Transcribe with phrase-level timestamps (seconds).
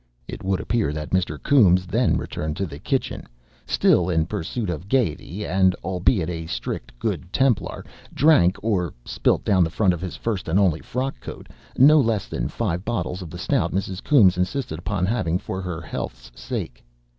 [0.27, 1.37] It would appear that Mr.
[1.37, 3.27] Coombes then returned to the kitchen,
[3.67, 9.63] still in pursuit of gaiety, and, albeit a strict Good Templar, drank (or spilt down
[9.63, 13.29] the front of the first and only frock coat) no less than five bottles of
[13.29, 14.03] the stout Mrs.
[14.03, 16.83] Coombes insisted upon having for her health's sake.